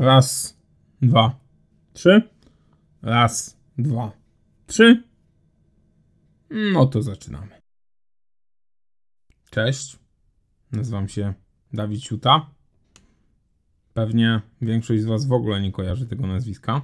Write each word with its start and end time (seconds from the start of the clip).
Raz, 0.00 0.56
dwa, 1.02 1.40
trzy. 1.92 2.22
Raz, 3.02 3.58
dwa, 3.78 4.12
trzy. 4.66 5.02
No 6.50 6.86
to 6.86 7.02
zaczynamy. 7.02 7.60
Cześć. 9.50 9.98
Nazywam 10.72 11.08
się 11.08 11.34
Dawid 11.72 12.02
Siuta. 12.02 12.50
Pewnie 13.92 14.40
większość 14.62 15.02
z 15.02 15.04
Was 15.04 15.26
w 15.26 15.32
ogóle 15.32 15.60
nie 15.60 15.72
kojarzy 15.72 16.06
tego 16.06 16.26
nazwiska. 16.26 16.82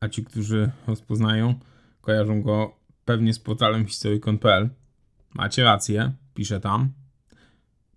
A 0.00 0.08
ci, 0.08 0.24
którzy 0.24 0.70
rozpoznają, 0.86 1.54
kojarzą 2.00 2.42
go 2.42 2.76
pewnie 3.04 3.34
z 3.34 3.38
portalem 3.38 3.86
historyk.pl. 3.86 4.70
Macie 5.34 5.64
rację, 5.64 6.12
piszę 6.34 6.60
tam. 6.60 6.92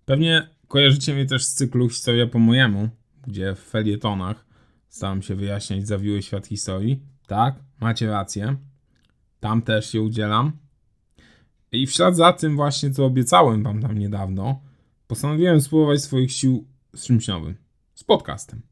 Pewnie 0.04 0.48
kojarzycie 0.68 1.14
mnie 1.14 1.26
też 1.26 1.44
z 1.44 1.54
cyklu 1.54 1.88
Historia 1.88 2.26
po 2.26 2.38
mojemu, 2.38 2.88
gdzie 3.28 3.54
w 3.54 3.58
felietonach 3.58 4.46
staram 4.88 5.22
się 5.22 5.34
wyjaśniać 5.34 5.86
zawiły 5.86 6.22
świat 6.22 6.46
historii. 6.46 7.02
Tak, 7.26 7.54
macie 7.80 8.10
rację. 8.10 8.56
Tam 9.40 9.62
też 9.62 9.90
się 9.90 10.02
udzielam. 10.02 10.52
I 11.72 11.86
w 11.86 11.90
ślad 11.90 12.16
za 12.16 12.32
tym 12.32 12.56
właśnie, 12.56 12.90
co 12.90 13.04
obiecałem 13.04 13.62
wam 13.62 13.82
tam 13.82 13.98
niedawno, 13.98 14.60
postanowiłem 15.06 15.60
spróbować 15.60 16.02
swoich 16.02 16.32
sił 16.32 16.66
z 16.94 17.06
czymś 17.06 17.28
nowym. 17.28 17.54
Z 17.94 18.04
podcastem. 18.04 18.62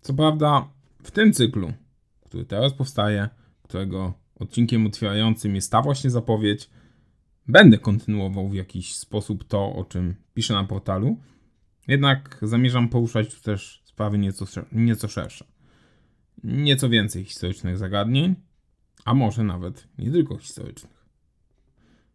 Co 0.00 0.14
prawda, 0.14 0.68
w 1.02 1.10
tym 1.10 1.32
cyklu, 1.32 1.72
który 2.24 2.44
teraz 2.44 2.72
powstaje, 2.72 3.28
którego 3.62 4.14
odcinkiem 4.34 4.86
otwierającym 4.86 5.54
jest 5.54 5.72
ta 5.72 5.82
właśnie 5.82 6.10
zapowiedź, 6.10 6.70
będę 7.48 7.78
kontynuował 7.78 8.48
w 8.48 8.54
jakiś 8.54 8.96
sposób 8.96 9.44
to, 9.44 9.72
o 9.72 9.84
czym 9.84 10.14
piszę 10.34 10.54
na 10.54 10.64
portalu, 10.64 11.20
jednak 11.88 12.38
zamierzam 12.42 12.88
poruszać 12.88 13.34
tu 13.34 13.40
też 13.40 13.82
sprawy 13.84 14.18
nieco, 14.18 14.46
nieco 14.72 15.08
szersze. 15.08 15.44
Nieco 16.44 16.88
więcej 16.88 17.24
historycznych 17.24 17.78
zagadnień, 17.78 18.34
a 19.04 19.14
może 19.14 19.44
nawet 19.44 19.88
nie 19.98 20.10
tylko 20.10 20.38
historycznych. 20.38 21.06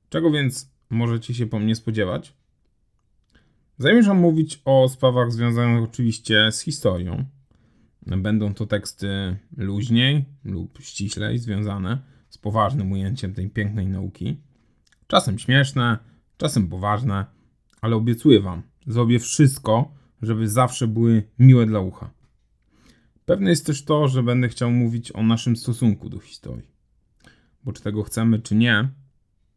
Czego 0.10 0.32
więc 0.32 0.72
możecie 0.90 1.34
się 1.34 1.48
po 1.48 1.60
mnie 1.60 1.76
spodziewać? 1.76 2.34
Zamierzam 3.78 4.18
mówić 4.18 4.62
o 4.66 4.90
sprawach 4.90 5.32
związanych 5.32 5.84
oczywiście 5.84 6.52
z 6.52 6.62
historią. 6.62 7.26
Będą 8.08 8.54
to 8.54 8.66
teksty 8.66 9.38
luźniej 9.58 10.26
lub 10.44 10.80
ściślej 10.82 11.40
związane 11.40 12.02
z 12.30 12.38
poważnym 12.38 12.92
ujęciem 12.92 13.34
tej 13.34 13.50
pięknej 13.50 13.88
nauki. 13.88 14.42
Czasem 15.08 15.40
śmieszne, 15.40 15.98
czasem 16.38 16.68
poważne, 16.68 17.26
ale 17.82 17.96
obiecuję 17.96 18.40
Wam, 18.40 18.64
zrobię 18.88 19.20
wszystko, 19.20 19.92
żeby 20.22 20.50
zawsze 20.50 20.88
były 20.88 21.24
miłe 21.40 21.66
dla 21.66 21.80
ucha. 21.80 22.12
Pewne 23.26 23.50
jest 23.50 23.66
też 23.66 23.86
to, 23.86 24.08
że 24.08 24.24
będę 24.24 24.50
chciał 24.50 24.72
mówić 24.72 25.12
o 25.12 25.24
naszym 25.24 25.56
stosunku 25.56 26.10
do 26.10 26.20
historii. 26.20 26.72
Bo 27.64 27.74
czy 27.74 27.82
tego 27.82 28.04
chcemy, 28.04 28.40
czy 28.40 28.56
nie, 28.56 28.90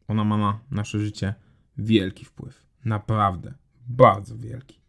ona 0.09 0.25
ma 0.25 0.37
na 0.37 0.61
nasze 0.71 1.01
życie 1.01 1.35
wielki 1.79 2.25
wpływ. 2.25 2.67
Naprawdę, 2.85 3.55
bardzo 3.87 4.39
wielki. 4.39 4.81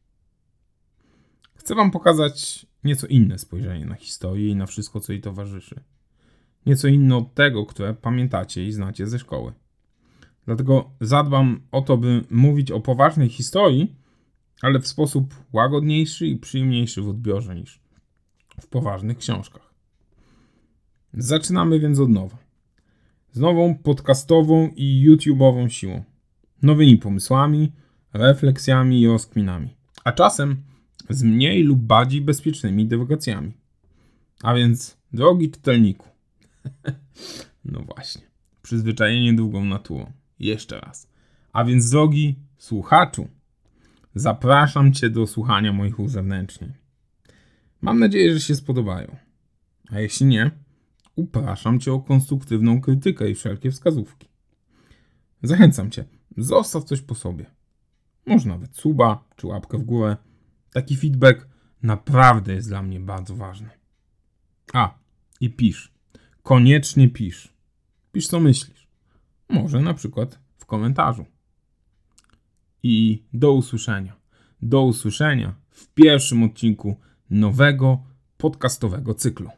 Chcę 1.56 1.76
Wam 1.76 1.92
pokazać 1.92 2.66
nieco 2.84 3.08
inne 3.08 3.40
spojrzenie 3.40 3.86
na 3.86 3.96
historię 3.96 4.50
i 4.50 4.56
na 4.56 4.66
wszystko, 4.66 5.00
co 5.00 5.12
jej 5.12 5.22
towarzyszy. 5.22 5.84
Nieco 6.66 6.88
inne 6.88 7.18
od 7.18 7.34
tego, 7.34 7.66
które 7.66 7.94
pamiętacie 7.94 8.68
i 8.68 8.72
znacie 8.72 9.08
ze 9.08 9.20
szkoły. 9.20 9.54
Dlatego 10.46 10.90
zadbam 11.02 11.62
o 11.72 11.82
to, 11.82 11.98
by 11.98 12.24
mówić 12.30 12.72
o 12.72 12.80
poważnej 12.80 13.30
historii, 13.30 13.96
ale 14.62 14.80
w 14.80 14.88
sposób 14.88 15.36
łagodniejszy 15.54 16.28
i 16.28 16.38
przyjemniejszy 16.38 17.02
w 17.02 17.10
odbiorze 17.10 17.56
niż 17.56 17.80
w 18.62 18.68
poważnych 18.68 19.18
książkach. 19.18 19.74
Zaczynamy 21.14 21.80
więc 21.80 22.00
od 22.00 22.10
nowa. 22.10 22.38
Z 23.32 23.40
nową 23.40 23.76
podcastową 23.76 24.72
i 24.76 25.08
YouTube'ową 25.10 25.70
siłą. 25.70 26.04
Nowymi 26.62 26.98
pomysłami, 26.98 27.72
refleksjami 28.14 29.02
i 29.02 29.08
rozkminami. 29.08 29.76
A 30.04 30.12
czasem 30.12 30.64
z 31.10 31.24
mniej 31.24 31.64
lub 31.64 31.80
bardziej 31.80 32.22
bezpiecznymi 32.22 32.86
dywagacjami. 32.86 33.54
A 34.44 34.54
więc, 34.54 34.98
drogi 35.14 35.52
czytelniku. 35.52 36.08
no 37.66 37.80
właśnie. 37.80 38.22
Przyzwyczajenie 38.62 39.34
długą 39.34 39.66
naturą. 39.66 40.12
Jeszcze 40.40 40.80
raz. 40.80 41.08
A 41.54 41.66
więc, 41.66 41.90
drogi 41.90 42.36
słuchaczu, 42.58 43.28
zapraszam 44.16 44.94
Cię 44.94 45.10
do 45.10 45.28
słuchania 45.28 45.74
moich 45.74 46.00
uzewnętrznień. 46.00 46.74
Mam 47.82 48.00
nadzieję, 48.00 48.34
że 48.34 48.40
się 48.40 48.56
spodobają. 48.56 49.16
A 49.92 50.00
jeśli 50.00 50.26
nie, 50.26 50.52
upraszam 51.16 51.80
Cię 51.80 51.94
o 51.94 52.00
konstruktywną 52.00 52.82
krytykę 52.82 53.30
i 53.30 53.36
wszelkie 53.36 53.72
wskazówki. 53.72 54.28
Zachęcam 55.44 55.92
Cię, 55.92 56.06
zostaw 56.38 56.84
coś 56.84 57.02
po 57.02 57.16
sobie. 57.16 57.46
Może 58.26 58.50
nawet 58.50 58.78
suba 58.78 59.24
czy 59.36 59.48
łapkę 59.48 59.78
w 59.78 59.84
górę. 59.84 60.18
Taki 60.72 60.98
feedback 60.98 61.48
naprawdę 61.84 62.54
jest 62.54 62.68
dla 62.68 62.82
mnie 62.82 63.00
bardzo 63.00 63.36
ważny. 63.36 63.70
A, 64.74 64.98
i 65.42 65.50
pisz. 65.50 65.94
Koniecznie 66.44 67.10
pisz. 67.10 67.54
Pisz 68.12 68.28
co 68.28 68.40
myślisz. 68.40 68.88
Może 69.50 69.82
na 69.82 69.94
przykład 69.94 70.40
w 70.58 70.66
komentarzu. 70.66 71.26
I 72.88 73.24
do 73.34 73.54
usłyszenia. 73.54 74.14
Do 74.62 74.84
usłyszenia 74.84 75.56
w 75.70 75.94
pierwszym 75.94 76.44
odcinku 76.44 76.96
nowego 77.30 78.04
podcastowego 78.38 79.14
cyklu. 79.14 79.50